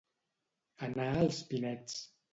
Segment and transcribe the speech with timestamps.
[0.87, 2.05] Anar als pinets.